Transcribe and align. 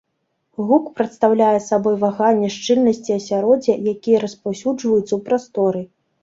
Гук 0.67 0.85
прадстаўляе 1.01 1.59
сабой 1.65 1.95
ваганні 2.03 2.49
шчыльнасці 2.55 3.11
асяроддзя, 3.19 3.77
якія 3.93 4.17
распаўсюджваюцца 4.25 5.05
ў 5.15 5.21
прасторы. 5.31 5.85